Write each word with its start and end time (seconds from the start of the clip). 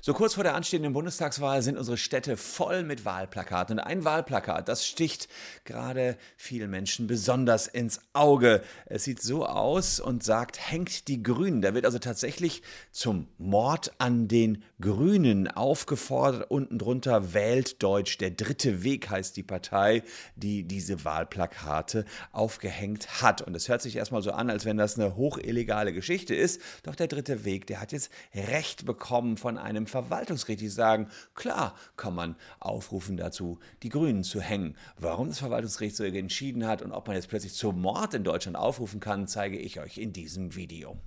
So 0.00 0.14
kurz 0.14 0.34
vor 0.34 0.44
der 0.44 0.54
anstehenden 0.54 0.92
Bundestagswahl 0.92 1.60
sind 1.60 1.76
unsere 1.76 1.96
Städte 1.96 2.36
voll 2.36 2.84
mit 2.84 3.04
Wahlplakaten. 3.04 3.78
Und 3.78 3.84
ein 3.84 4.04
Wahlplakat, 4.04 4.68
das 4.68 4.86
sticht 4.86 5.28
gerade 5.64 6.16
vielen 6.36 6.70
Menschen 6.70 7.08
besonders 7.08 7.66
ins 7.66 8.00
Auge. 8.12 8.62
Es 8.86 9.02
sieht 9.04 9.20
so 9.20 9.44
aus 9.44 9.98
und 9.98 10.22
sagt, 10.22 10.70
hängt 10.70 11.08
die 11.08 11.20
Grünen. 11.22 11.62
Da 11.62 11.74
wird 11.74 11.84
also 11.84 11.98
tatsächlich 11.98 12.62
zum 12.92 13.26
Mord 13.38 13.92
an 13.98 14.28
den 14.28 14.62
Grünen 14.80 15.48
aufgefordert. 15.48 16.48
Unten 16.48 16.78
drunter 16.78 17.34
wählt 17.34 17.82
Deutsch. 17.82 18.18
Der 18.18 18.30
dritte 18.30 18.84
Weg 18.84 19.10
heißt 19.10 19.36
die 19.36 19.42
Partei, 19.42 20.04
die 20.36 20.62
diese 20.62 21.04
Wahlplakate 21.04 22.04
aufgehängt 22.30 23.20
hat. 23.20 23.42
Und 23.42 23.56
es 23.56 23.68
hört 23.68 23.82
sich 23.82 23.96
erstmal 23.96 24.22
so 24.22 24.30
an, 24.30 24.48
als 24.48 24.64
wenn 24.64 24.76
das 24.76 24.96
eine 24.96 25.16
hochellegale 25.16 25.92
Geschichte 25.92 26.36
ist. 26.36 26.60
Doch 26.84 26.94
der 26.94 27.08
dritte 27.08 27.44
Weg, 27.44 27.66
der 27.66 27.80
hat 27.80 27.90
jetzt 27.90 28.12
Recht 28.32 28.86
bekommen 28.86 29.36
von 29.36 29.58
einem 29.58 29.87
Verwaltungsgericht, 29.88 30.60
die 30.60 30.68
sagen, 30.68 31.08
klar 31.34 31.74
kann 31.96 32.14
man 32.14 32.36
aufrufen 32.60 33.16
dazu, 33.16 33.58
die 33.82 33.88
Grünen 33.88 34.22
zu 34.22 34.40
hängen. 34.40 34.76
Warum 34.98 35.28
das 35.28 35.40
Verwaltungsgericht 35.40 35.96
so 35.96 36.04
entschieden 36.04 36.66
hat 36.66 36.82
und 36.82 36.92
ob 36.92 37.06
man 37.06 37.16
jetzt 37.16 37.28
plötzlich 37.28 37.54
zum 37.54 37.80
Mord 37.80 38.14
in 38.14 38.24
Deutschland 38.24 38.56
aufrufen 38.56 39.00
kann, 39.00 39.26
zeige 39.26 39.58
ich 39.58 39.80
euch 39.80 39.98
in 39.98 40.12
diesem 40.12 40.54
Video. 40.54 40.98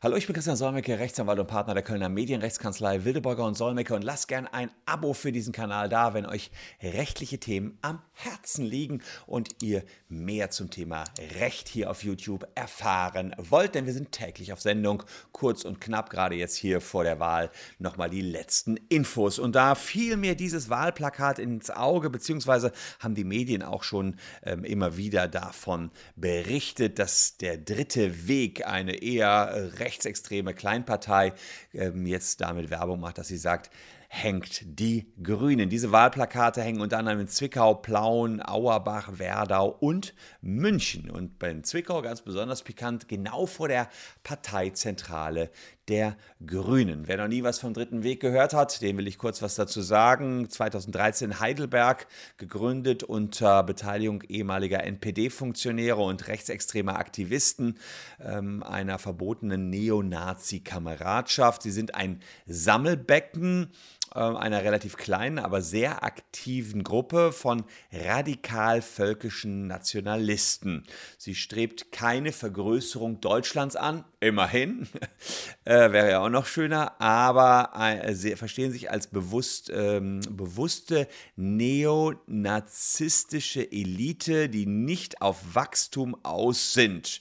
Hallo, 0.00 0.14
ich 0.14 0.28
bin 0.28 0.34
Christian 0.34 0.54
Solmecke, 0.54 0.96
Rechtsanwalt 1.00 1.40
und 1.40 1.48
Partner 1.48 1.74
der 1.74 1.82
Kölner 1.82 2.08
Medienrechtskanzlei 2.08 3.04
Wildeborger 3.04 3.44
und 3.44 3.56
Solmecke 3.56 3.96
und 3.96 4.04
lasst 4.04 4.28
gern 4.28 4.46
ein 4.46 4.70
Abo 4.86 5.12
für 5.12 5.32
diesen 5.32 5.52
Kanal 5.52 5.88
da, 5.88 6.14
wenn 6.14 6.24
euch 6.24 6.52
rechtliche 6.80 7.38
Themen 7.38 7.76
am 7.82 8.00
Herzen 8.12 8.64
liegen 8.64 9.02
und 9.26 9.60
ihr 9.60 9.82
mehr 10.08 10.50
zum 10.50 10.70
Thema 10.70 11.02
Recht 11.40 11.68
hier 11.68 11.90
auf 11.90 12.04
YouTube 12.04 12.46
erfahren 12.54 13.34
wollt, 13.38 13.74
denn 13.74 13.86
wir 13.86 13.92
sind 13.92 14.12
täglich 14.12 14.52
auf 14.52 14.60
Sendung, 14.60 15.02
kurz 15.32 15.64
und 15.64 15.80
knapp, 15.80 16.10
gerade 16.10 16.36
jetzt 16.36 16.54
hier 16.54 16.80
vor 16.80 17.02
der 17.02 17.18
Wahl 17.18 17.50
nochmal 17.80 18.08
die 18.08 18.20
letzten 18.20 18.76
Infos. 18.88 19.40
Und 19.40 19.56
da 19.56 19.74
fiel 19.74 20.16
mir 20.16 20.36
dieses 20.36 20.70
Wahlplakat 20.70 21.40
ins 21.40 21.70
Auge, 21.70 22.08
beziehungsweise 22.08 22.70
haben 23.00 23.16
die 23.16 23.24
Medien 23.24 23.64
auch 23.64 23.82
schon 23.82 24.14
ähm, 24.44 24.62
immer 24.62 24.96
wieder 24.96 25.26
davon 25.26 25.90
berichtet, 26.14 27.00
dass 27.00 27.36
der 27.36 27.58
dritte 27.58 28.28
Weg 28.28 28.64
eine 28.64 29.02
eher 29.02 29.50
äh, 29.52 29.78
rechtsextreme 29.88 30.52
Kleinpartei 30.52 31.32
ähm, 31.72 32.06
jetzt 32.06 32.42
damit 32.42 32.68
Werbung 32.70 33.00
macht, 33.00 33.16
dass 33.18 33.28
sie 33.28 33.38
sagt, 33.38 33.70
hängt 34.10 34.62
die 34.64 35.12
Grünen. 35.22 35.68
Diese 35.68 35.92
Wahlplakate 35.92 36.62
hängen 36.62 36.80
unter 36.80 36.98
anderem 36.98 37.20
in 37.20 37.28
Zwickau, 37.28 37.74
Plauen, 37.74 38.42
Auerbach, 38.42 39.18
Werdau 39.18 39.68
und 39.68 40.14
München. 40.40 41.10
Und 41.10 41.38
bei 41.38 41.48
Zwickau 41.62 42.00
ganz 42.00 42.22
besonders 42.22 42.62
pikant, 42.62 43.08
genau 43.08 43.46
vor 43.46 43.68
der 43.68 43.88
Parteizentrale 44.22 45.50
der 45.88 46.16
Grünen. 46.44 47.08
Wer 47.08 47.16
noch 47.16 47.28
nie 47.28 47.42
was 47.42 47.58
vom 47.58 47.74
Dritten 47.74 48.02
Weg 48.02 48.20
gehört 48.20 48.52
hat, 48.54 48.80
dem 48.82 48.98
will 48.98 49.08
ich 49.08 49.18
kurz 49.18 49.42
was 49.42 49.54
dazu 49.54 49.80
sagen. 49.80 50.48
2013 50.48 51.40
Heidelberg 51.40 52.06
gegründet 52.36 53.02
unter 53.02 53.62
Beteiligung 53.62 54.22
ehemaliger 54.22 54.84
NPD-Funktionäre 54.84 56.00
und 56.00 56.28
rechtsextremer 56.28 56.96
Aktivisten 56.98 57.78
ähm, 58.20 58.62
einer 58.62 58.98
verbotenen 58.98 59.70
Neonazi-Kameradschaft. 59.70 61.62
Sie 61.62 61.70
sind 61.70 61.94
ein 61.94 62.20
Sammelbecken 62.46 63.70
einer 64.16 64.64
relativ 64.64 64.96
kleinen, 64.96 65.38
aber 65.38 65.62
sehr 65.62 66.02
aktiven 66.04 66.84
Gruppe 66.84 67.32
von 67.32 67.64
radikal-völkischen 67.92 69.66
Nationalisten. 69.66 70.84
Sie 71.18 71.34
strebt 71.34 71.92
keine 71.92 72.32
Vergrößerung 72.32 73.20
Deutschlands 73.20 73.76
an, 73.76 74.06
immerhin, 74.20 74.88
äh, 75.64 75.92
wäre 75.92 76.10
ja 76.10 76.20
auch 76.20 76.28
noch 76.28 76.44
schöner, 76.46 77.00
aber 77.00 77.70
äh, 77.74 78.14
sie 78.14 78.36
verstehen 78.36 78.70
sich 78.72 78.90
als 78.90 79.06
bewusst, 79.06 79.70
ähm, 79.74 80.20
bewusste 80.30 81.08
neonazistische 81.36 83.70
Elite, 83.70 84.48
die 84.48 84.66
nicht 84.66 85.22
auf 85.22 85.54
Wachstum 85.54 86.16
aus 86.24 86.72
sind. 86.72 87.20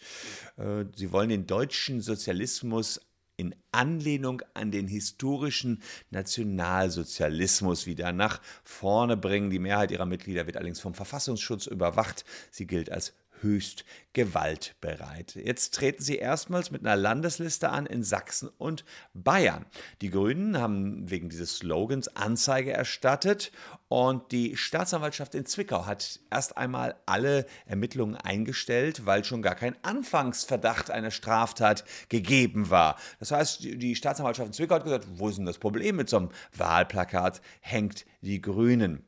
Äh, 0.57 0.85
sie 0.95 1.11
wollen 1.11 1.29
den 1.29 1.45
deutschen 1.47 2.01
Sozialismus 2.01 3.01
in 3.37 3.55
Anlehnung 3.71 4.41
an 4.55 4.71
den 4.71 4.87
historischen 4.87 5.81
Nationalsozialismus 6.09 7.85
wieder 7.85 8.11
nach 8.11 8.41
vorne 8.63 9.15
bringen. 9.15 9.51
Die 9.51 9.59
Mehrheit 9.59 9.91
ihrer 9.91 10.07
Mitglieder 10.07 10.47
wird 10.47 10.57
allerdings 10.57 10.79
vom 10.79 10.95
Verfassungsschutz 10.95 11.67
überwacht. 11.67 12.25
Sie 12.49 12.65
gilt 12.65 12.91
als 12.91 13.13
höchst 13.41 13.85
gewaltbereit. 14.13 15.35
Jetzt 15.35 15.75
treten 15.75 16.01
sie 16.01 16.15
erstmals 16.15 16.71
mit 16.71 16.81
einer 16.81 16.95
Landesliste 16.95 17.69
an 17.69 17.85
in 17.85 18.03
Sachsen 18.03 18.49
und 18.57 18.83
Bayern. 19.13 19.65
Die 20.01 20.09
Grünen 20.09 20.57
haben 20.57 21.09
wegen 21.09 21.29
dieses 21.29 21.57
Slogans 21.57 22.07
Anzeige 22.15 22.73
erstattet 22.73 23.51
und 23.89 24.31
die 24.31 24.57
Staatsanwaltschaft 24.57 25.35
in 25.35 25.45
Zwickau 25.45 25.85
hat 25.85 26.19
erst 26.31 26.57
einmal 26.57 26.95
alle 27.05 27.45
Ermittlungen 27.65 28.15
eingestellt, 28.15 29.05
weil 29.05 29.23
schon 29.23 29.41
gar 29.41 29.55
kein 29.55 29.75
Anfangsverdacht 29.83 30.89
einer 30.89 31.11
Straftat 31.11 31.83
gegeben 32.09 32.69
war. 32.69 32.97
Das 33.19 33.31
heißt, 33.31 33.63
die 33.63 33.95
Staatsanwaltschaft 33.95 34.47
in 34.47 34.53
Zwickau 34.53 34.75
hat 34.75 34.83
gesagt, 34.83 35.07
wo 35.15 35.29
ist 35.29 35.37
denn 35.37 35.45
das 35.45 35.59
Problem 35.59 35.95
mit 35.95 36.09
so 36.09 36.17
einem 36.17 36.29
Wahlplakat? 36.55 37.41
Hängt 37.61 38.05
die 38.21 38.41
Grünen. 38.41 39.03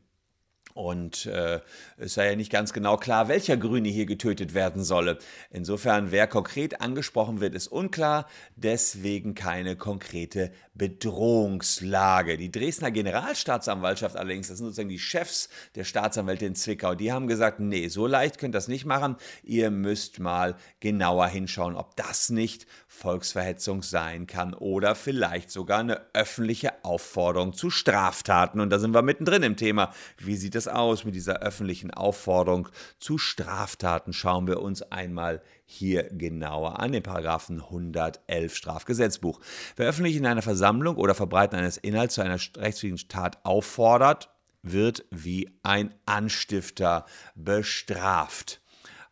Und 0.80 1.26
äh, 1.26 1.60
es 1.98 2.14
sei 2.14 2.30
ja 2.30 2.36
nicht 2.38 2.54
ganz 2.54 2.72
genau 2.72 2.96
klar, 2.96 3.28
welcher 3.28 3.58
Grüne 3.58 3.90
hier 3.90 4.06
getötet 4.06 4.54
werden 4.54 4.82
solle. 4.82 5.18
Insofern, 5.52 6.14
wer 6.14 6.26
konkret 6.26 6.80
angesprochen 6.80 7.42
wird, 7.42 7.54
ist 7.54 7.68
unklar. 7.68 8.30
Deswegen 8.56 9.36
keine 9.36 9.76
konkrete 9.76 10.54
Bedrohungslage. 10.76 12.38
Die 12.38 12.50
Dresdner 12.50 12.92
Generalstaatsanwaltschaft 12.92 14.16
allerdings, 14.16 14.48
das 14.48 14.60
sind 14.60 14.68
sozusagen 14.68 14.88
die 14.88 15.00
Chefs 15.00 15.50
der 15.76 15.84
Staatsanwälte 15.84 16.46
in 16.46 16.56
Zwickau, 16.56 16.96
die 16.96 17.12
haben 17.12 17.28
gesagt, 17.28 17.60
nee, 17.60 17.90
so 17.90 18.08
leicht 18.08 18.38
könnt 18.38 18.56
ihr 18.56 18.60
das 18.60 18.70
nicht 18.70 18.86
machen. 18.86 19.18
Ihr 19.44 19.72
müsst 19.72 20.20
mal 20.20 20.56
genauer 20.80 21.28
hinschauen, 21.28 21.76
ob 21.76 21.98
das 21.98 22.30
nicht 22.30 22.68
Volksverhetzung 22.92 23.84
sein 23.84 24.26
kann 24.26 24.56
oder 24.56 24.96
vielleicht 24.96 25.52
sogar 25.52 25.80
eine 25.80 26.02
öffentliche 26.14 26.84
Aufforderung 26.84 27.54
zu 27.54 27.70
Straftaten. 27.70 28.60
Und 28.60 28.72
da 28.72 28.80
sind 28.80 28.96
wir 28.96 29.04
mittendrin 29.04 29.44
im 29.44 29.56
Thema. 29.56 29.94
Wie 30.18 30.36
sieht 30.36 30.56
es 30.56 30.68
aus 30.68 31.06
mit 31.06 31.14
dieser 31.14 31.40
öffentlichen 31.40 31.92
Aufforderung 31.92 32.68
zu 33.00 33.20
Straftaten? 33.20 34.12
Schauen 34.12 34.48
wir 34.48 34.60
uns 34.60 34.82
einmal 34.82 35.44
hier 35.66 36.04
genauer 36.12 36.80
an, 36.80 36.92
den 36.92 37.04
Paragraphen 37.04 37.62
111 37.62 38.56
Strafgesetzbuch. 38.56 39.40
Wer 39.76 39.88
öffentlich 39.88 40.16
in 40.16 40.26
einer 40.26 40.42
Versammlung 40.42 40.98
oder 40.98 41.14
Verbreiten 41.14 41.60
eines 41.60 41.78
Inhalts 41.78 42.16
zu 42.16 42.22
einer 42.22 42.40
rechtswidrigen 42.58 43.08
Tat 43.08 43.38
auffordert, 43.46 44.30
wird 44.64 45.06
wie 45.12 45.48
ein 45.62 45.94
Anstifter 46.08 47.06
bestraft. 47.36 48.62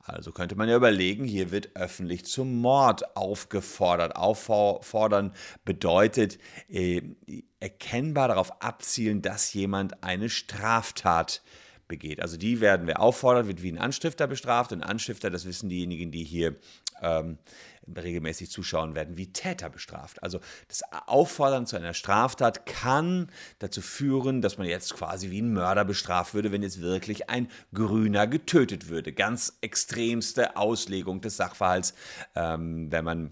Also 0.07 0.31
könnte 0.31 0.55
man 0.55 0.69
ja 0.69 0.77
überlegen, 0.77 1.25
hier 1.25 1.51
wird 1.51 1.75
öffentlich 1.75 2.25
zum 2.25 2.61
Mord 2.61 3.17
aufgefordert. 3.17 4.15
Auffordern 4.15 5.33
bedeutet 5.65 6.39
äh, 6.69 7.01
erkennbar 7.59 8.29
darauf 8.29 8.61
abzielen, 8.61 9.21
dass 9.21 9.53
jemand 9.53 10.03
eine 10.03 10.29
Straftat 10.29 11.41
begeht. 11.87 12.21
Also 12.21 12.37
die 12.37 12.61
werden 12.61 12.87
wir 12.87 12.99
auffordern, 12.99 13.47
wird 13.47 13.63
wie 13.63 13.71
ein 13.71 13.77
Anstifter 13.77 14.27
bestraft. 14.27 14.71
Und 14.71 14.83
Anstifter, 14.83 15.29
das 15.29 15.45
wissen 15.45 15.69
diejenigen, 15.69 16.11
die 16.11 16.23
hier 16.23 16.55
ähm, 17.01 17.37
regelmäßig 17.95 18.49
zuschauen, 18.49 18.95
werden 18.95 19.17
wie 19.17 19.31
Täter 19.31 19.69
bestraft. 19.69 20.21
Also 20.23 20.39
das 20.67 20.81
Auffordern 21.07 21.65
zu 21.65 21.77
einer 21.77 21.93
Straftat 21.93 22.65
kann 22.65 23.31
dazu 23.59 23.81
führen, 23.81 24.41
dass 24.41 24.57
man 24.57 24.67
jetzt 24.67 24.93
quasi 24.93 25.31
wie 25.31 25.41
ein 25.41 25.53
Mörder 25.53 25.85
bestraft 25.85 26.33
würde, 26.33 26.51
wenn 26.51 26.63
jetzt 26.63 26.81
wirklich 26.81 27.29
ein 27.29 27.47
Grüner 27.73 28.27
getötet 28.27 28.89
würde. 28.89 29.13
Ganz 29.13 29.57
extremste 29.61 30.57
Auslegung 30.57 31.21
des 31.21 31.37
Sachverhalts, 31.37 31.93
ähm, 32.35 32.91
wenn 32.91 33.05
man 33.05 33.31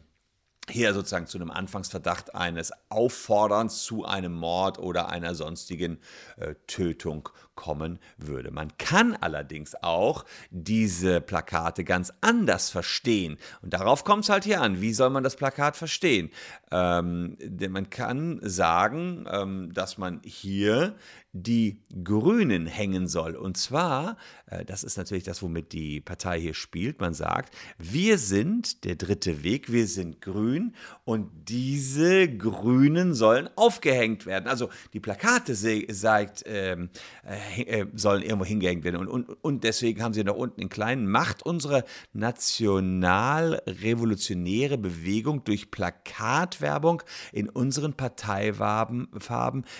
hier 0.69 0.93
sozusagen 0.93 1.27
zu 1.27 1.37
einem 1.37 1.51
Anfangsverdacht 1.51 2.35
eines 2.35 2.71
Aufforderns 2.89 3.83
zu 3.83 4.05
einem 4.05 4.33
Mord 4.33 4.79
oder 4.79 5.09
einer 5.09 5.35
sonstigen 5.35 5.99
äh, 6.37 6.55
Tötung 6.67 7.29
kommen 7.55 7.99
würde. 8.17 8.51
Man 8.51 8.77
kann 8.77 9.15
allerdings 9.15 9.75
auch 9.81 10.25
diese 10.49 11.21
Plakate 11.21 11.83
ganz 11.83 12.13
anders 12.21 12.69
verstehen. 12.69 13.37
Und 13.61 13.73
darauf 13.73 14.03
kommt 14.03 14.23
es 14.23 14.29
halt 14.29 14.43
hier 14.43 14.61
an. 14.61 14.81
Wie 14.81 14.93
soll 14.93 15.09
man 15.09 15.23
das 15.23 15.35
Plakat 15.35 15.77
verstehen? 15.77 16.31
Ähm, 16.71 17.37
denn 17.39 17.71
man 17.71 17.89
kann 17.89 18.39
sagen, 18.41 19.25
ähm, 19.31 19.73
dass 19.73 19.97
man 19.97 20.21
hier 20.23 20.95
die 21.37 21.81
Grünen 22.01 22.65
hängen 22.65 23.09
soll. 23.09 23.35
Und 23.35 23.57
zwar, 23.57 24.15
äh, 24.45 24.63
das 24.63 24.85
ist 24.85 24.97
natürlich 24.97 25.25
das, 25.25 25.41
womit 25.41 25.73
die 25.73 25.99
Partei 25.99 26.39
hier 26.39 26.53
spielt, 26.53 27.01
man 27.01 27.13
sagt, 27.13 27.53
wir 27.77 28.17
sind 28.17 28.85
der 28.85 28.95
dritte 28.95 29.43
Weg, 29.43 29.69
wir 29.69 29.85
sind 29.87 30.21
grün 30.21 30.73
und 31.03 31.29
diese 31.49 32.29
Grünen 32.29 33.13
sollen 33.13 33.49
aufgehängt 33.57 34.25
werden. 34.25 34.47
Also 34.47 34.69
die 34.93 35.01
Plakate 35.01 35.55
sagt, 35.55 36.43
ähm, 36.45 36.89
äh, 37.27 37.81
äh, 37.81 37.85
sollen 37.95 38.23
irgendwo 38.23 38.45
hingehängt 38.45 38.85
werden. 38.85 38.95
Und, 38.95 39.09
und, 39.09 39.27
und 39.43 39.65
deswegen 39.65 40.01
haben 40.01 40.13
sie 40.13 40.23
da 40.23 40.31
unten 40.31 40.61
in 40.61 40.69
kleinen, 40.69 41.05
macht 41.05 41.45
unsere 41.45 41.83
nationalrevolutionäre 42.13 44.77
Bewegung 44.77 45.43
durch 45.43 45.69
Plakatwerbung 45.69 47.03
in 47.33 47.49
unseren 47.49 47.93
Parteifarben 47.93 49.09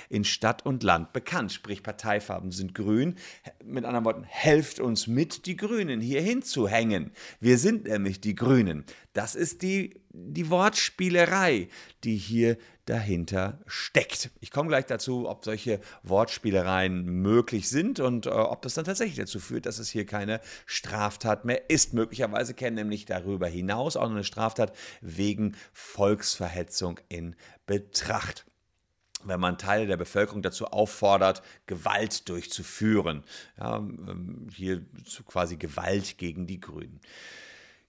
in 0.10 0.26
Stadt 0.26 0.66
und 0.66 0.84
Land 0.84 1.14
bekannt. 1.14 1.45
Sprich, 1.54 1.84
Parteifarben 1.84 2.52
sind 2.52 2.74
grün. 2.76 3.16
Mit 3.64 3.86
anderen 3.86 4.06
Worten, 4.06 4.24
helft 4.24 4.80
uns 4.80 5.08
mit, 5.08 5.46
die 5.46 5.56
Grünen 5.56 6.02
hier 6.02 6.22
hinzuhängen. 6.22 7.12
Wir 7.40 7.58
sind 7.58 7.86
nämlich 7.86 8.22
die 8.22 8.36
Grünen. 8.36 8.86
Das 9.14 9.36
ist 9.36 9.62
die, 9.62 10.02
die 10.10 10.50
Wortspielerei, 10.50 11.70
die 12.04 12.18
hier 12.18 12.58
dahinter 12.86 13.60
steckt. 13.66 14.30
Ich 14.40 14.52
komme 14.52 14.70
gleich 14.70 14.86
dazu, 14.86 15.28
ob 15.28 15.44
solche 15.44 15.80
Wortspielereien 16.04 17.06
möglich 17.06 17.70
sind 17.70 18.00
und 18.00 18.28
äh, 18.28 18.30
ob 18.30 18.62
das 18.62 18.76
dann 18.76 18.86
tatsächlich 18.86 19.18
dazu 19.18 19.40
führt, 19.40 19.66
dass 19.66 19.80
es 19.80 19.90
hier 19.90 20.06
keine 20.06 20.40
Straftat 20.66 21.46
mehr 21.46 21.70
ist. 21.70 21.94
Möglicherweise 21.94 22.54
kennen 22.54 22.76
nämlich 22.76 23.06
darüber 23.06 23.48
hinaus 23.48 23.98
auch 23.98 24.04
noch 24.04 24.12
eine 24.12 24.24
Straftat 24.24 24.76
wegen 25.02 25.56
Volksverhetzung 25.74 27.00
in 27.10 27.36
Betracht 27.66 28.46
wenn 29.26 29.40
man 29.40 29.58
Teile 29.58 29.88
der 29.88 29.98
Bevölkerung 29.98 30.42
dazu 30.42 30.68
auffordert, 30.68 31.42
Gewalt 31.66 32.30
durchzuführen. 32.30 33.24
Ja, 33.58 33.78
ähm, 33.78 34.48
hier 34.54 34.86
quasi 35.28 35.58
Gewalt 35.58 36.18
gegen 36.18 36.48
die 36.48 36.60
Grünen. 36.60 37.00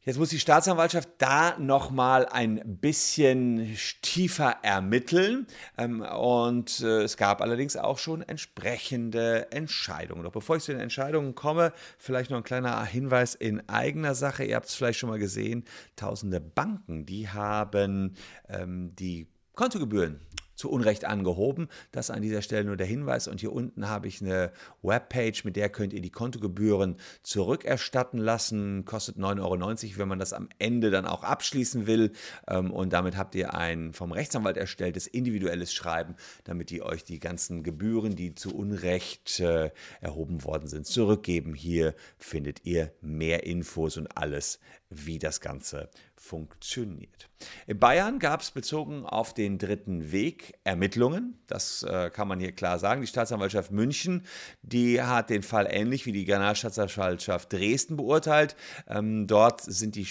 Jetzt 0.06 0.18
muss 0.18 0.28
die 0.28 0.38
Staatsanwaltschaft 0.38 1.08
da 1.18 1.58
nochmal 1.58 2.26
ein 2.26 2.78
bisschen 2.78 3.76
tiefer 4.02 4.58
ermitteln. 4.62 5.48
Ähm, 5.76 6.00
und 6.00 6.80
äh, 6.80 7.02
es 7.02 7.16
gab 7.16 7.40
allerdings 7.40 7.76
auch 7.76 7.98
schon 7.98 8.22
entsprechende 8.22 9.50
Entscheidungen. 9.50 10.22
Doch 10.22 10.30
bevor 10.30 10.58
ich 10.58 10.62
zu 10.62 10.70
den 10.70 10.80
Entscheidungen 10.80 11.34
komme, 11.34 11.72
vielleicht 11.98 12.30
noch 12.30 12.36
ein 12.36 12.44
kleiner 12.44 12.84
Hinweis 12.84 13.34
in 13.34 13.68
eigener 13.68 14.14
Sache. 14.14 14.44
Ihr 14.44 14.54
habt 14.54 14.66
es 14.66 14.76
vielleicht 14.76 15.00
schon 15.00 15.10
mal 15.10 15.18
gesehen, 15.18 15.64
tausende 15.96 16.40
Banken, 16.40 17.04
die 17.04 17.28
haben 17.28 18.14
ähm, 18.48 18.94
die 18.94 19.26
Kontogebühren 19.56 20.20
zu 20.56 20.70
Unrecht 20.70 21.04
angehoben. 21.04 21.68
Das 21.92 22.10
an 22.10 22.22
dieser 22.22 22.42
Stelle 22.42 22.64
nur 22.64 22.76
der 22.76 22.86
Hinweis. 22.86 23.28
Und 23.28 23.40
hier 23.40 23.52
unten 23.52 23.88
habe 23.88 24.08
ich 24.08 24.20
eine 24.20 24.50
Webpage, 24.82 25.44
mit 25.44 25.56
der 25.56 25.68
könnt 25.68 25.92
ihr 25.92 26.00
die 26.00 26.10
Kontogebühren 26.10 26.96
zurückerstatten 27.22 28.18
lassen. 28.18 28.84
Kostet 28.84 29.16
9,90 29.16 29.40
Euro, 29.40 29.98
wenn 29.98 30.08
man 30.08 30.18
das 30.18 30.32
am 30.32 30.48
Ende 30.58 30.90
dann 30.90 31.06
auch 31.06 31.22
abschließen 31.22 31.86
will. 31.86 32.12
Ähm, 32.48 32.72
und 32.72 32.92
damit 32.92 33.16
habt 33.16 33.34
ihr 33.34 33.54
ein 33.54 33.92
vom 33.92 34.12
Rechtsanwalt 34.12 34.56
erstelltes 34.56 35.06
individuelles 35.06 35.72
Schreiben, 35.72 36.16
damit 36.44 36.70
die 36.70 36.82
euch 36.82 37.04
die 37.04 37.20
ganzen 37.20 37.62
Gebühren, 37.62 38.16
die 38.16 38.34
zu 38.34 38.54
Unrecht 38.54 39.40
äh, 39.40 39.70
erhoben 40.00 40.44
worden 40.44 40.68
sind, 40.68 40.86
zurückgeben. 40.86 41.54
Hier 41.54 41.94
findet 42.18 42.64
ihr 42.64 42.92
mehr 43.00 43.44
Infos 43.44 43.96
und 43.96 44.16
alles, 44.16 44.58
wie 44.90 45.18
das 45.18 45.40
Ganze 45.40 45.90
funktioniert. 46.14 47.28
In 47.66 47.78
Bayern 47.78 48.18
gab 48.18 48.40
es 48.40 48.50
bezogen 48.50 49.04
auf 49.04 49.34
den 49.34 49.58
dritten 49.58 50.12
Weg 50.12 50.54
Ermittlungen. 50.64 51.38
Das 51.46 51.82
äh, 51.82 52.10
kann 52.10 52.28
man 52.28 52.40
hier 52.40 52.52
klar 52.52 52.78
sagen. 52.78 53.00
Die 53.00 53.06
Staatsanwaltschaft 53.06 53.72
München, 53.72 54.24
die 54.62 55.02
hat 55.02 55.30
den 55.30 55.42
Fall 55.42 55.66
ähnlich 55.70 56.06
wie 56.06 56.12
die 56.12 56.24
Generalstaatsanwaltschaft 56.24 57.52
Dresden 57.52 57.96
beurteilt. 57.96 58.56
Ähm, 58.88 59.26
dort 59.26 59.60
sind 59.60 59.96
die 59.96 60.06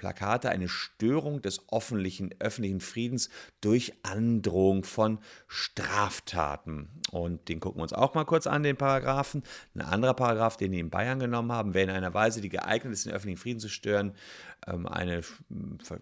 Plakate 0.00 0.48
eine 0.48 0.66
Störung 0.66 1.42
des 1.42 1.62
öffentlichen, 1.70 2.30
öffentlichen 2.38 2.80
Friedens 2.80 3.28
durch 3.60 3.92
Androhung 4.02 4.82
von 4.82 5.18
Straftaten. 5.46 6.88
Und 7.10 7.50
den 7.50 7.60
gucken 7.60 7.80
wir 7.80 7.82
uns 7.82 7.92
auch 7.92 8.14
mal 8.14 8.24
kurz 8.24 8.46
an, 8.46 8.62
den 8.62 8.78
Paragraphen. 8.78 9.42
Ein 9.74 9.82
anderer 9.82 10.14
Paragraph, 10.14 10.56
den 10.56 10.72
die 10.72 10.80
in 10.80 10.88
Bayern 10.88 11.18
genommen 11.18 11.52
haben, 11.52 11.74
wer 11.74 11.84
in 11.84 11.90
einer 11.90 12.14
Weise, 12.14 12.40
die 12.40 12.48
geeignet 12.48 12.94
ist, 12.94 13.04
den 13.04 13.12
öffentlichen 13.12 13.42
Frieden 13.42 13.60
zu 13.60 13.68
stören, 13.68 14.14
ähm, 14.66 14.86
eine, 14.86 15.20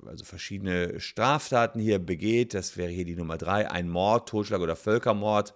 also 0.06 0.24
verschiedene 0.24 1.00
Straftaten 1.00 1.80
hier 1.80 1.98
begeht. 1.98 2.54
Das 2.54 2.76
wäre 2.76 2.92
hier 2.92 3.04
die 3.04 3.16
Nummer 3.16 3.36
drei, 3.36 3.68
ein 3.68 3.88
Mord, 3.88 4.28
Totschlag 4.28 4.60
oder 4.60 4.76
Völkermord 4.76 5.54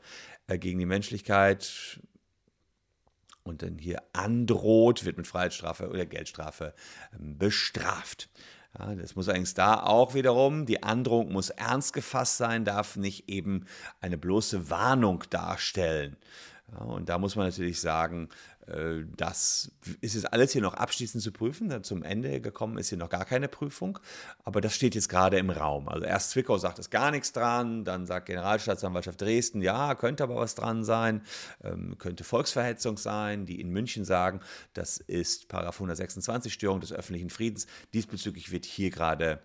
äh, 0.49 0.59
gegen 0.59 0.81
die 0.81 0.87
Menschlichkeit 0.87 2.01
und 3.45 3.63
dann 3.63 3.79
hier 3.79 4.03
androht, 4.13 5.05
wird 5.05 5.17
mit 5.17 5.27
Freiheitsstrafe 5.27 5.89
oder 5.89 6.07
Geldstrafe 6.07 6.75
ähm, 7.19 7.39
bestraft. 7.39 8.29
Ja, 8.79 8.95
das 8.95 9.17
muss 9.17 9.29
eigentlich 9.29 9.55
da 9.55 9.83
auch 9.83 10.15
wiederum, 10.15 10.65
die 10.65 10.83
Androhung 10.83 11.31
muss 11.33 11.51
ernst 11.51 11.93
gefasst 11.93 12.39
sein, 12.39 12.65
darf 12.65 12.97
nicht 12.97 13.29
eben 13.29 13.67
eine 14.01 14.17
bloße 14.17 14.71
Warnung 14.71 15.25
darstellen. 15.29 16.17
Ja, 16.73 16.79
und 16.79 17.09
da 17.09 17.19
muss 17.19 17.37
man 17.37 17.47
natürlich 17.47 17.81
sagen, 17.81 18.31
das 19.17 19.73
ist 20.01 20.15
jetzt 20.15 20.33
alles 20.33 20.53
hier 20.53 20.63
noch 20.63 20.75
abschließend 20.75 21.23
zu 21.23 21.33
prüfen. 21.33 21.83
Zum 21.83 22.05
Ende 22.05 22.41
gekommen 22.41 22.79
ist 22.79 22.91
hier 22.91 22.99
noch 22.99 23.09
gar 23.09 23.25
keine 23.25 23.49
Prüfung. 23.49 23.99
Aber 24.45 24.61
das 24.61 24.75
steht 24.75 24.95
jetzt 24.95 25.09
gerade 25.09 25.39
im 25.39 25.51
Raum. 25.51 25.89
Also 25.89 26.07
erst 26.07 26.31
Zwickau 26.31 26.59
sagt 26.59 26.79
es 26.79 26.91
gar 26.91 27.11
nichts 27.11 27.33
dran, 27.33 27.85
dann 27.85 28.07
sagt 28.07 28.27
Generalstaatsanwaltschaft 28.27 29.21
Dresden, 29.21 29.63
ja, 29.63 29.95
könnte 29.95 30.23
aber 30.23 30.37
was 30.37 30.55
dran 30.55 30.85
sein, 30.85 31.23
ähm, 31.65 31.97
könnte 31.99 32.25
Volksverhetzung 32.25 32.99
sein. 32.99 33.47
Die 33.47 33.61
in 33.61 33.71
München 33.71 34.05
sagen, 34.05 34.41
das 34.75 34.99
ist 34.99 35.49
Paragraph 35.49 35.77
126 35.77 36.53
Störung 36.53 36.81
des 36.81 36.93
öffentlichen 36.93 37.31
Friedens. 37.31 37.67
Diesbezüglich 37.95 38.53
wird 38.53 38.65
hier 38.65 38.91
gerade 38.91 39.41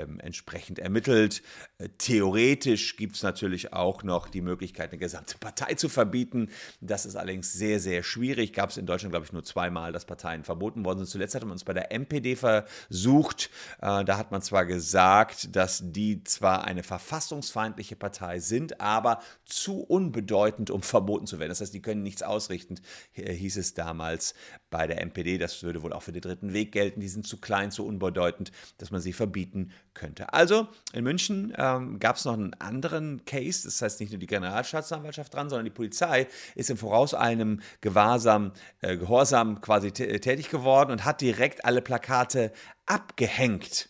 ähm, 0.00 0.20
entsprechend 0.20 0.78
ermittelt. 0.78 1.42
Äh, 1.78 1.88
theoretisch 1.98 2.96
gibt 2.96 3.16
es 3.16 3.22
natürlich 3.22 3.72
auch 3.72 4.02
noch 4.02 4.28
die 4.28 4.40
Möglichkeit, 4.40 4.90
eine 4.90 4.98
gesamte 4.98 5.38
Partei 5.38 5.74
zu 5.74 5.88
verbieten. 5.88 6.50
Das 6.80 7.06
ist 7.06 7.16
allerdings 7.16 7.52
sehr, 7.52 7.80
sehr 7.80 8.02
schwierig. 8.02 8.52
Gab 8.52 8.70
es 8.70 8.76
in 8.76 8.86
Deutschland, 8.86 9.12
glaube 9.12 9.26
ich, 9.26 9.32
nur 9.32 9.44
zweimal, 9.44 9.92
dass 9.92 10.04
Parteien 10.04 10.44
verboten 10.44 10.84
worden 10.84 10.98
sind. 10.98 11.08
Zuletzt 11.08 11.34
hatte 11.34 11.46
man 11.46 11.56
es 11.56 11.64
bei 11.64 11.72
der 11.72 11.92
MPD 11.92 12.36
versucht. 12.36 13.50
Äh, 13.80 14.04
da 14.04 14.16
hat 14.16 14.30
man 14.30 14.42
zwar 14.42 14.66
gesagt, 14.66 15.54
dass 15.54 15.82
die 15.84 16.24
zwar 16.24 16.64
eine 16.64 16.82
verfassungsfeindliche 16.82 17.96
Partei 17.96 18.40
sind, 18.40 18.80
aber 18.80 19.20
zu 19.44 19.82
unbedeutend, 19.82 20.70
um 20.70 20.82
verboten 20.82 21.26
zu 21.26 21.38
werden. 21.38 21.50
Das 21.50 21.60
heißt, 21.60 21.74
die 21.74 21.82
können 21.82 22.02
nichts 22.02 22.22
ausrichten, 22.22 22.76
hieß 23.14 23.56
es 23.56 23.74
damals 23.74 24.34
bei 24.70 24.86
der 24.86 25.00
MPD. 25.04 25.38
Das 25.38 25.62
würde 25.62 25.82
wohl 25.82 25.92
auch 25.92 26.02
für 26.02 26.12
den 26.12 26.22
dritten 26.22 26.52
Weg 26.52 26.72
gelten. 26.72 27.00
Die 27.00 27.08
sind 27.08 27.26
zu 27.26 27.38
klein, 27.38 27.70
zu 27.70 27.86
unbedeutend, 27.86 28.52
dass 28.78 28.90
man 28.90 29.00
sie 29.00 29.12
verbieten 29.12 29.72
könnte. 29.94 30.32
Also 30.32 30.68
in 30.92 31.04
München 31.04 31.52
ähm, 31.56 31.98
gab 31.98 32.16
es 32.16 32.24
noch 32.24 32.34
einen 32.34 32.54
anderen 32.54 33.24
Case, 33.24 33.64
das 33.64 33.82
heißt 33.82 34.00
nicht 34.00 34.10
nur 34.10 34.18
die 34.18 34.26
Generalstaatsanwaltschaft 34.26 35.34
dran, 35.34 35.48
sondern 35.48 35.64
die 35.64 35.70
Polizei 35.70 36.26
ist 36.54 36.70
im 36.70 36.76
vorauseilendem 36.76 37.60
Gewahrsam, 37.80 38.52
äh, 38.80 38.96
Gehorsam 38.96 39.60
quasi 39.60 39.92
tätig 39.92 40.50
geworden 40.50 40.90
und 40.92 41.04
hat 41.04 41.20
direkt 41.20 41.64
alle 41.64 41.82
Plakate 41.82 42.52
abgehängt. 42.86 43.88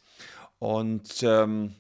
Und 0.58 1.22
ähm, 1.22 1.74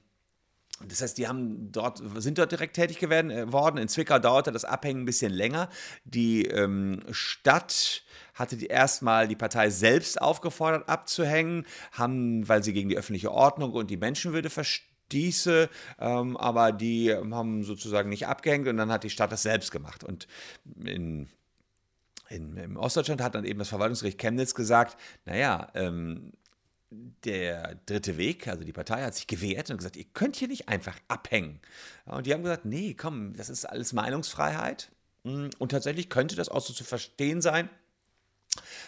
das 0.86 1.02
heißt, 1.02 1.18
die 1.18 1.28
haben 1.28 1.72
dort, 1.72 2.02
sind 2.16 2.38
dort 2.38 2.52
direkt 2.52 2.74
tätig 2.74 2.98
geworden. 2.98 3.78
Äh, 3.78 3.82
in 3.82 3.88
Zwickau 3.88 4.18
dauerte 4.18 4.52
das 4.52 4.64
Abhängen 4.64 5.02
ein 5.02 5.06
bisschen 5.06 5.32
länger. 5.32 5.68
Die 6.04 6.46
ähm, 6.46 7.00
Stadt 7.10 8.02
hatte 8.34 8.56
die 8.56 8.66
erstmal 8.66 9.28
die 9.28 9.36
Partei 9.36 9.70
selbst 9.70 10.20
aufgefordert 10.20 10.88
abzuhängen, 10.88 11.66
haben, 11.92 12.48
weil 12.48 12.64
sie 12.64 12.72
gegen 12.72 12.88
die 12.88 12.96
öffentliche 12.96 13.32
Ordnung 13.32 13.72
und 13.72 13.90
die 13.90 13.98
Menschenwürde 13.98 14.48
verstieße, 14.48 15.68
ähm, 15.98 16.36
aber 16.36 16.72
die 16.72 17.14
haben 17.14 17.62
sozusagen 17.62 18.08
nicht 18.08 18.26
abgehängt 18.26 18.66
und 18.66 18.78
dann 18.78 18.90
hat 18.90 19.04
die 19.04 19.10
Stadt 19.10 19.32
das 19.32 19.42
selbst 19.42 19.70
gemacht. 19.70 20.04
Und 20.04 20.26
in 20.82 21.28
in, 22.30 22.56
in 22.56 22.76
Ostdeutschland 22.76 23.20
hat 23.20 23.34
dann 23.34 23.44
eben 23.44 23.58
das 23.58 23.68
Verwaltungsgericht 23.70 24.18
Chemnitz 24.18 24.54
gesagt, 24.54 24.96
naja, 25.24 25.66
ähm, 25.74 26.32
der 26.90 27.76
dritte 27.86 28.16
Weg, 28.16 28.48
also 28.48 28.64
die 28.64 28.72
Partei, 28.72 29.02
hat 29.02 29.14
sich 29.14 29.26
gewehrt 29.26 29.70
und 29.70 29.76
gesagt, 29.76 29.96
ihr 29.96 30.06
könnt 30.12 30.36
hier 30.36 30.48
nicht 30.48 30.68
einfach 30.68 30.98
abhängen. 31.08 31.60
Und 32.04 32.26
die 32.26 32.34
haben 32.34 32.42
gesagt, 32.42 32.64
nee, 32.64 32.94
komm, 32.94 33.34
das 33.34 33.48
ist 33.48 33.64
alles 33.64 33.92
Meinungsfreiheit. 33.92 34.90
Und 35.22 35.68
tatsächlich 35.70 36.08
könnte 36.08 36.34
das 36.34 36.48
auch 36.48 36.62
so 36.62 36.72
zu 36.72 36.82
verstehen 36.82 37.40
sein, 37.40 37.68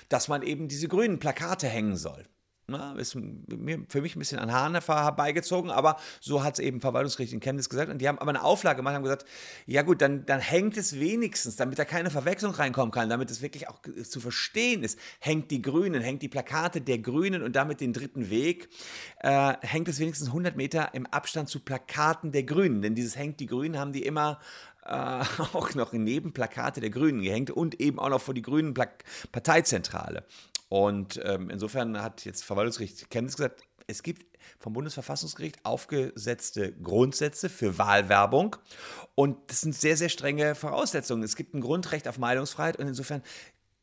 dass 0.09 0.29
man 0.29 0.43
eben 0.43 0.69
diese 0.69 0.89
grünen 0.89 1.19
Plakate 1.19 1.69
hängen 1.69 1.97
soll. 1.97 2.27
Na, 2.69 2.95
ist 2.95 3.13
für 3.13 4.01
mich 4.01 4.17
ein 4.17 4.19
bisschen 4.21 4.39
an 4.39 4.53
Haaren 4.53 4.81
herbeigezogen, 4.81 5.71
aber 5.73 5.97
so 6.21 6.45
hat 6.45 6.55
es 6.55 6.59
eben 6.61 6.81
Verwaltungsgericht 6.81 7.33
in 7.33 7.41
Chemnitz 7.41 7.69
gesagt. 7.69 7.91
Und 7.91 7.99
die 7.99 8.07
haben 8.07 8.19
aber 8.19 8.31
eine 8.31 8.45
Auflage 8.45 8.77
gemacht, 8.77 8.95
haben 8.95 9.03
gesagt, 9.03 9.25
ja 9.67 9.83
gut, 9.83 10.01
dann, 10.01 10.25
dann 10.27 10.39
hängt 10.39 10.77
es 10.77 11.01
wenigstens, 11.01 11.57
damit 11.57 11.81
da 11.81 11.85
keine 11.85 12.11
Verwechslung 12.11 12.53
reinkommen 12.55 12.93
kann, 12.93 13.09
damit 13.09 13.33
es 13.33 13.43
wirklich 13.43 13.69
auch 13.69 13.81
zu 14.05 14.21
verstehen 14.21 14.85
ist, 14.85 14.97
hängt 15.19 15.51
die 15.51 15.61
Grünen, 15.61 16.03
hängt 16.03 16.23
die 16.23 16.29
Plakate 16.29 16.81
der 16.81 16.99
Grünen 16.99 17.43
und 17.43 17.57
damit 17.57 17.81
den 17.81 17.93
dritten 17.93 18.31
Weg, 18.31 18.69
äh, 19.19 19.55
hängt 19.61 19.89
es 19.89 19.99
wenigstens 19.99 20.29
100 20.29 20.57
Meter 20.57 20.95
im 20.95 21.07
Abstand 21.07 21.49
zu 21.49 21.59
Plakaten 21.59 22.31
der 22.31 22.45
Grünen. 22.45 22.81
Denn 22.81 22.95
dieses 22.95 23.17
hängt 23.17 23.41
die 23.41 23.47
Grünen 23.47 23.77
haben 23.77 23.93
die 23.93 24.05
immer 24.05 24.39
äh, 24.85 24.89
auch 25.53 25.75
noch 25.75 25.93
neben 25.93 26.33
Plakate 26.33 26.81
der 26.81 26.91
Grünen 26.91 27.23
gehängt 27.23 27.51
und 27.51 27.81
eben 27.81 27.99
auch 27.99 28.09
noch 28.09 28.21
vor 28.21 28.35
die 28.35 28.43
Grünen 28.43 28.75
Parteizentrale. 29.33 30.25
Und 30.73 31.21
ähm, 31.23 31.51
insofern 31.51 32.01
hat 32.01 32.25
jetzt 32.25 32.45
Verwaltungsgericht 32.45 33.11
Chemnitz 33.11 33.37
gesagt, 33.37 33.61
es 33.89 34.03
gibt 34.03 34.39
vom 34.59 34.73
Bundesverfassungsgericht 34.73 35.67
aufgesetzte 35.67 36.73
Grundsätze 36.73 37.51
für 37.51 37.77
Wahlwerbung 37.77 38.57
und 39.15 39.37
das 39.49 39.61
sind 39.61 39.75
sehr, 39.75 39.99
sehr 39.99 40.09
strenge 40.09 40.55
Voraussetzungen. 40.55 41.25
Es 41.25 41.37
gibt 41.37 41.53
ein 41.53 41.61
Grundrecht 41.61 42.09
auf 42.09 42.17
Meinungsfreiheit 42.17 42.79
und 42.79 42.89
insofern 42.89 43.23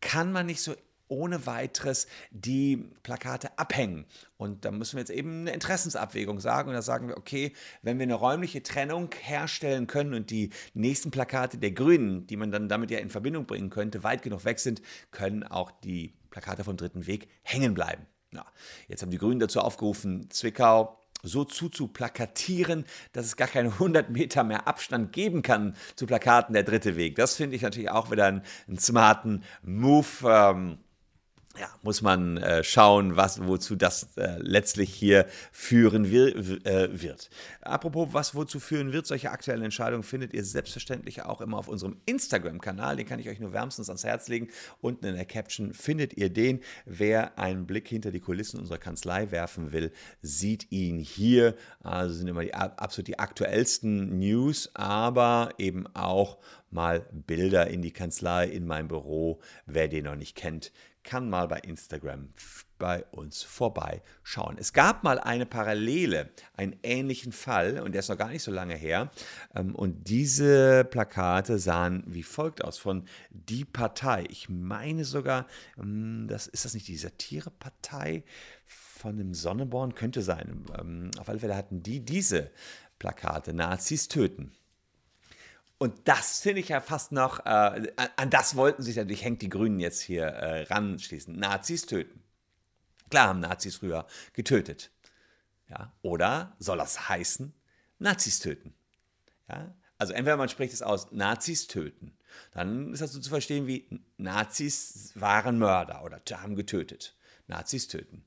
kann 0.01 0.31
man 0.31 0.47
nicht 0.47 0.63
so 0.63 0.73
ohne 1.09 1.45
weiteres 1.45 2.07
die 2.31 2.77
Plakate 3.03 3.59
abhängen. 3.59 4.05
Und 4.37 4.65
da 4.65 4.71
müssen 4.71 4.95
wir 4.95 5.01
jetzt 5.01 5.11
eben 5.11 5.41
eine 5.41 5.53
Interessensabwägung 5.53 6.39
sagen. 6.39 6.69
Und 6.69 6.75
da 6.75 6.81
sagen 6.81 7.07
wir, 7.07 7.17
okay, 7.17 7.53
wenn 7.83 7.99
wir 7.99 8.03
eine 8.03 8.15
räumliche 8.15 8.63
Trennung 8.63 9.09
herstellen 9.19 9.85
können 9.85 10.15
und 10.15 10.31
die 10.31 10.49
nächsten 10.73 11.11
Plakate 11.11 11.59
der 11.59 11.71
Grünen, 11.71 12.25
die 12.25 12.37
man 12.37 12.51
dann 12.51 12.67
damit 12.67 12.89
ja 12.89 12.97
in 12.97 13.11
Verbindung 13.11 13.45
bringen 13.45 13.69
könnte, 13.69 14.03
weit 14.03 14.23
genug 14.23 14.45
weg 14.45 14.59
sind, 14.59 14.81
können 15.11 15.43
auch 15.43 15.71
die 15.71 16.13
Plakate 16.29 16.63
vom 16.63 16.77
dritten 16.77 17.07
Weg 17.07 17.29
hängen 17.43 17.73
bleiben. 17.73 18.05
Ja, 18.31 18.45
jetzt 18.87 19.01
haben 19.01 19.11
die 19.11 19.17
Grünen 19.17 19.39
dazu 19.39 19.59
aufgerufen, 19.59 20.29
Zwickau 20.29 20.99
so 21.23 21.43
zuzuplakatieren, 21.43 22.85
dass 23.11 23.25
es 23.25 23.35
gar 23.35 23.47
keine 23.47 23.69
100 23.69 24.09
Meter 24.09 24.43
mehr 24.43 24.67
Abstand 24.67 25.11
geben 25.11 25.41
kann 25.41 25.75
zu 25.95 26.05
Plakaten 26.05 26.53
der 26.53 26.63
dritte 26.63 26.95
Weg. 26.95 27.15
Das 27.15 27.35
finde 27.35 27.55
ich 27.55 27.61
natürlich 27.61 27.89
auch 27.89 28.11
wieder 28.11 28.25
einen, 28.25 28.41
einen 28.67 28.79
smarten 28.79 29.43
Move. 29.61 30.07
Ähm, 30.23 30.77
ja, 31.59 31.69
muss 31.83 32.01
man 32.01 32.37
äh, 32.37 32.63
schauen, 32.63 33.17
was, 33.17 33.45
wozu 33.45 33.75
das 33.75 34.15
äh, 34.15 34.37
letztlich 34.39 34.93
hier 34.93 35.25
führen 35.51 36.09
wir, 36.09 36.35
äh, 36.65 37.01
wird. 37.01 37.29
Apropos, 37.61 38.09
was 38.11 38.33
wozu 38.33 38.59
führen 38.59 38.93
wird, 38.93 39.05
solche 39.05 39.31
aktuellen 39.31 39.63
Entscheidungen 39.63 40.03
findet 40.03 40.33
ihr 40.33 40.43
selbstverständlich 40.45 41.23
auch 41.23 41.41
immer 41.41 41.57
auf 41.57 41.67
unserem 41.67 41.97
Instagram-Kanal. 42.05 42.95
Den 42.95 43.05
kann 43.05 43.19
ich 43.19 43.27
euch 43.27 43.39
nur 43.39 43.51
wärmstens 43.51 43.89
ans 43.89 44.05
Herz 44.05 44.29
legen. 44.29 44.47
Unten 44.79 45.05
in 45.05 45.15
der 45.15 45.25
Caption 45.25 45.73
findet 45.73 46.13
ihr 46.13 46.29
den. 46.29 46.61
Wer 46.85 47.37
einen 47.37 47.65
Blick 47.65 47.87
hinter 47.89 48.11
die 48.11 48.21
Kulissen 48.21 48.59
unserer 48.59 48.77
Kanzlei 48.77 49.31
werfen 49.31 49.73
will, 49.73 49.91
sieht 50.21 50.71
ihn 50.71 50.99
hier. 50.99 51.55
Also 51.81 52.15
sind 52.15 52.27
immer 52.27 52.43
die 52.43 52.53
absolut 52.53 53.07
die 53.07 53.19
aktuellsten 53.19 54.17
News, 54.19 54.71
aber 54.75 55.49
eben 55.57 55.87
auch 55.93 56.37
mal 56.71 57.05
Bilder 57.11 57.67
in 57.67 57.81
die 57.81 57.91
Kanzlei, 57.91 58.47
in 58.47 58.65
mein 58.65 58.87
Büro. 58.87 59.41
Wer 59.65 59.87
den 59.87 60.05
noch 60.05 60.15
nicht 60.15 60.35
kennt, 60.35 60.71
kann 61.09 61.27
mal 61.27 61.47
bei 61.47 61.57
Instagram 61.61 62.29
bei 62.77 63.03
uns 63.05 63.41
vorbeischauen. 63.41 64.57
Es 64.59 64.73
gab 64.73 65.03
mal 65.03 65.19
eine 65.19 65.47
Parallele, 65.47 66.29
einen 66.55 66.75
ähnlichen 66.83 67.31
Fall, 67.31 67.79
und 67.79 67.93
der 67.93 67.99
ist 68.01 68.09
noch 68.09 68.17
gar 68.17 68.29
nicht 68.29 68.43
so 68.43 68.51
lange 68.51 68.75
her. 68.75 69.09
Ähm, 69.55 69.73
und 69.73 70.07
diese 70.07 70.85
Plakate 70.85 71.57
sahen 71.57 72.03
wie 72.05 72.21
folgt 72.21 72.63
aus 72.63 72.77
von 72.77 73.05
Die 73.31 73.65
Partei. 73.65 74.25
Ich 74.29 74.49
meine 74.49 75.03
sogar, 75.03 75.47
ähm, 75.79 76.27
das 76.27 76.45
ist 76.45 76.65
das 76.65 76.75
nicht 76.75 76.87
die 76.87 76.97
Satirepartei 76.97 78.23
von 78.67 79.17
dem 79.17 79.33
Sonneborn? 79.33 79.95
Könnte 79.95 80.21
sein. 80.21 80.63
Ähm, 80.79 81.09
auf 81.17 81.27
alle 81.27 81.39
Fälle 81.39 81.55
hatten 81.55 81.81
die 81.81 82.05
diese 82.05 82.51
Plakate, 82.99 83.55
Nazis 83.55 84.09
töten. 84.09 84.51
Und 85.79 86.09
das 86.09 86.41
finde 86.41 86.59
ich 86.59 86.69
ja 86.69 86.81
fast 86.81 87.13
noch, 87.13 87.45
äh, 87.45 87.91
an 88.17 88.29
das 88.29 88.57
wollten 88.57 88.83
sich 88.83 88.97
natürlich, 88.97 89.23
hängt 89.23 89.41
die 89.41 89.49
Grünen 89.49 89.79
jetzt 89.79 90.01
hier 90.01 90.25
äh, 90.25 90.63
ranschließen. 90.63 91.33
Nazis 91.33 91.85
töten. 91.85 92.21
Klar 93.09 93.29
haben 93.29 93.39
Nazis 93.39 93.77
früher 93.77 94.05
getötet. 94.33 94.91
Ja? 95.69 95.93
Oder 96.01 96.55
soll 96.59 96.77
das 96.77 97.07
heißen, 97.07 97.53
Nazis 97.97 98.39
töten? 98.39 98.75
Ja? 99.47 99.73
Also 99.97 100.11
entweder 100.11 100.35
man 100.35 100.49
spricht 100.49 100.73
es 100.73 100.81
aus, 100.81 101.13
Nazis 101.13 101.67
töten. 101.67 102.17
Dann 102.51 102.91
ist 102.91 103.01
das 103.01 103.13
so 103.13 103.21
zu 103.21 103.29
verstehen 103.29 103.65
wie 103.65 103.87
Nazis 104.17 105.13
waren 105.15 105.59
Mörder 105.59 106.03
oder 106.03 106.21
haben 106.33 106.57
getötet. 106.57 107.15
Nazis 107.47 107.87
töten. 107.87 108.25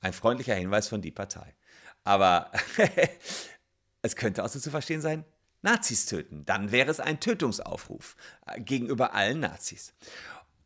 Ein 0.00 0.12
freundlicher 0.12 0.54
Hinweis 0.54 0.86
von 0.86 1.02
die 1.02 1.10
Partei. 1.10 1.54
Aber 2.04 2.52
es 4.02 4.14
könnte 4.14 4.44
auch 4.44 4.48
so 4.48 4.60
zu 4.60 4.70
verstehen 4.70 5.00
sein, 5.00 5.24
Nazis 5.62 6.06
töten. 6.06 6.44
Dann 6.44 6.72
wäre 6.72 6.90
es 6.90 7.00
ein 7.00 7.20
Tötungsaufruf 7.20 8.16
äh, 8.46 8.60
gegenüber 8.60 9.14
allen 9.14 9.40
Nazis. 9.40 9.94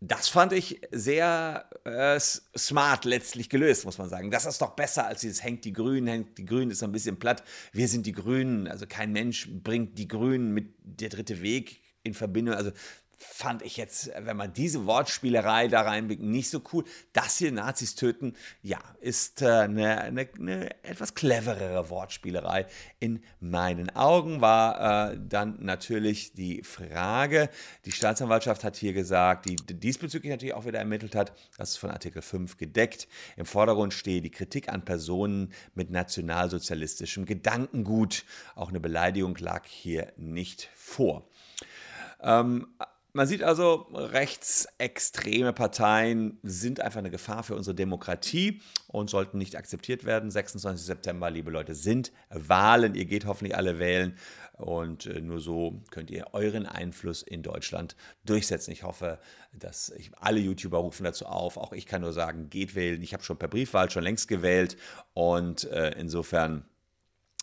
Das 0.01 0.29
fand 0.29 0.53
ich 0.53 0.83
sehr 0.91 1.71
äh, 1.85 2.21
smart 2.21 3.07
letztlich 3.07 3.49
gelöst, 3.49 3.87
muss 3.87 3.97
man 3.97 4.11
sagen. 4.11 4.31
Das 4.31 4.45
ist 4.45 4.61
doch 4.61 4.77
besser 4.77 5.07
als 5.07 5.23
dieses 5.23 5.43
hängt 5.43 5.65
die 5.65 5.73
Grünen, 5.73 6.07
hängt 6.07 6.39
die 6.39 6.45
Grünen 6.45 6.71
ist 6.71 6.83
ein 6.83 6.93
bisschen 6.93 7.19
platt. 7.19 7.43
Wir 7.73 7.89
sind 7.89 8.05
die 8.05 8.13
Grünen, 8.13 8.69
also 8.69 8.87
kein 8.87 9.13
Mensch 9.13 9.49
bringt 9.51 9.99
die 9.99 10.09
Grünen 10.09 10.53
mit 10.53 10.75
der 10.83 11.09
dritte 11.09 11.41
Weg 11.41 11.81
in 12.03 12.13
Verbindung. 12.13 12.55
Also 12.55 12.73
fand 13.19 13.63
ich 13.63 13.77
jetzt, 13.77 14.11
wenn 14.19 14.37
man 14.37 14.53
diese 14.53 14.87
Wortspielerei 14.87 15.69
da 15.69 15.83
reinblickt, 15.83 16.23
nicht 16.23 16.51
so 16.51 16.61
cool. 16.73 16.85
Das 17.13 17.39
hier 17.39 17.51
Nazis 17.51 17.95
töten, 17.95 18.35
ja, 18.63 18.79
ist 19.01 19.41
äh, 19.41 19.47
eine, 19.47 20.01
eine, 20.03 20.29
eine, 20.39 20.85
etwas 20.85 21.15
cleverere 21.15 21.89
Wortspielerei. 21.89 22.67
In 23.01 23.23
meinen 23.41 23.95
Augen 23.97 24.41
war 24.43 25.13
äh, 25.13 25.19
dann 25.19 25.57
natürlich 25.61 26.35
die 26.35 26.63
Frage, 26.63 27.49
die 27.87 27.93
Staatsanwaltschaft 27.93 28.65
hat 28.65 28.77
hier 28.77 28.93
gesagt, 28.93 29.49
die 29.49 29.57
diesbezüglich 29.57 30.31
natürlich 30.31 30.55
auch 30.55 30.67
wieder 30.67 30.79
ermittelt 30.79 31.15
hat, 31.15 31.33
das 31.57 31.71
ist 31.71 31.77
von 31.79 31.91
Artikel 31.91 32.21
5 32.21 32.59
gedeckt. 32.59 33.09
Im 33.37 33.47
Vordergrund 33.47 33.95
steht 33.95 34.25
die 34.25 34.31
Kritik 34.31 34.69
an 34.69 34.85
Personen 34.85 35.53
mit 35.75 35.91
nationalsozialistischem 35.91 37.25
Gedankengut. 37.25 38.25
Auch 38.55 38.69
eine 38.69 38.81
Beleidigung 38.81 39.37
lag 39.37 39.65
hier 39.67 40.13
nicht 40.17 40.69
vor. 40.75 41.27
Ähm, 42.21 42.67
man 43.17 43.27
sieht 43.27 43.43
also, 43.43 43.87
rechtsextreme 43.95 45.55
Parteien 45.55 46.39
sind 46.43 46.81
einfach 46.81 46.99
eine 46.99 47.11
Gefahr 47.11 47.43
für 47.43 47.57
unsere 47.57 47.75
Demokratie 47.75 48.61
und 48.89 49.09
sollten 49.09 49.39
nicht 49.39 49.57
akzeptiert 49.57 50.05
werden. 50.05 50.31
26. 50.31 50.85
September, 50.85 51.31
liebe 51.31 51.51
Leute, 51.51 51.75
sind 51.75 52.13
Wahlen. 52.29 52.95
Ihr 52.95 53.07
geht 53.07 53.25
hoffentlich 53.25 53.57
alle 53.57 53.79
wählen 53.79 54.19
und 54.53 55.07
äh, 55.07 55.23
nur 55.23 55.41
so 55.41 55.83
könnt 55.91 56.11
ihr 56.11 56.27
euren 56.35 56.67
Einfluss 56.67 57.23
in 57.23 57.43
Deutschland 57.43 57.97
durchsetzen. 58.27 58.71
Ich 58.71 58.83
hoffe, 58.83 59.19
dass 59.55 59.89
ich, 59.97 60.11
alle 60.19 60.41
YouTuber 60.41 60.77
rufen 60.77 61.05
dazu 61.05 61.25
auf. 61.25 61.57
Auch 61.57 61.73
ich 61.73 61.87
kann 61.87 62.03
nur 62.03 62.13
sagen, 62.13 62.51
geht 62.51 62.75
wählen. 62.75 63.03
Ich 63.03 63.15
habe 63.15 63.25
schon 63.25 63.39
per 63.39 63.49
Briefwahl 63.49 63.91
schon 63.91 64.05
längst 64.05 64.29
gewählt 64.29 64.77
und 65.15 65.65
äh, 65.71 65.99
insofern 65.99 66.67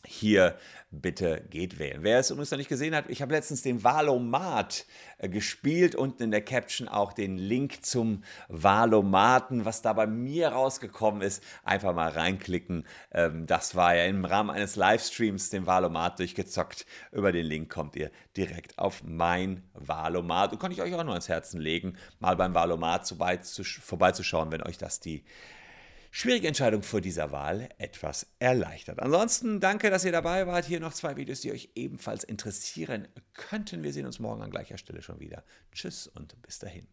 hier 0.05 0.57
bitte 1.01 1.43
geht 1.49 1.79
wählen. 1.79 2.03
Wer 2.03 2.19
es 2.19 2.29
übrigens 2.29 2.51
noch 2.51 2.57
nicht 2.57 2.69
gesehen 2.69 2.95
hat, 2.95 3.09
ich 3.09 3.21
habe 3.21 3.33
letztens 3.33 3.61
den 3.61 3.83
Valomat 3.83 4.85
äh, 5.17 5.27
gespielt, 5.27 5.95
unten 5.95 6.23
in 6.23 6.31
der 6.31 6.43
Caption 6.43 6.87
auch 6.87 7.13
den 7.13 7.37
Link 7.37 7.83
zum 7.83 8.23
Valomaten, 8.47 9.65
was 9.65 9.81
da 9.81 9.93
bei 9.93 10.05
mir 10.05 10.49
rausgekommen 10.49 11.21
ist, 11.21 11.43
einfach 11.63 11.93
mal 11.93 12.09
reinklicken. 12.09 12.85
Ähm, 13.11 13.47
das 13.47 13.75
war 13.75 13.95
ja 13.95 14.05
im 14.05 14.25
Rahmen 14.25 14.51
eines 14.51 14.75
Livestreams 14.75 15.49
den 15.49 15.65
Valomat 15.65 16.19
durchgezockt. 16.19 16.85
Über 17.11 17.31
den 17.31 17.45
Link 17.45 17.71
kommt 17.71 17.95
ihr 17.95 18.11
direkt 18.37 18.77
auf 18.77 19.03
mein 19.03 19.63
Valomat 19.73 20.51
und 20.51 20.59
kann 20.59 20.71
ich 20.71 20.81
euch 20.81 20.93
auch 20.93 21.03
noch 21.03 21.13
ans 21.13 21.29
Herzen 21.29 21.59
legen, 21.59 21.97
mal 22.19 22.35
beim 22.35 22.53
Valomat 22.53 23.07
vorbeizuschauen, 23.07 24.51
wenn 24.51 24.61
euch 24.63 24.77
das 24.77 24.99
die 24.99 25.23
schwierige 26.13 26.47
Entscheidung 26.47 26.83
vor 26.83 27.01
dieser 27.01 27.31
Wahl 27.31 27.69
etwas 27.79 28.27
erleichtert. 28.37 28.99
Ansonsten 28.99 29.59
danke, 29.59 29.89
dass 29.89 30.05
ihr 30.05 30.11
dabei 30.11 30.45
wart. 30.45 30.65
Hier 30.65 30.79
noch 30.79 30.93
zwei 30.93 31.17
Videos, 31.17 31.41
die 31.41 31.51
euch 31.51 31.71
ebenfalls 31.73 32.23
interessieren 32.23 33.07
könnten. 33.33 33.81
Wir 33.81 33.91
sehen 33.91 34.05
uns 34.05 34.19
morgen 34.19 34.43
an 34.43 34.51
gleicher 34.51 34.77
Stelle 34.77 35.01
schon 35.01 35.19
wieder. 35.19 35.43
Tschüss 35.73 36.05
und 36.07 36.39
bis 36.43 36.59
dahin. 36.59 36.87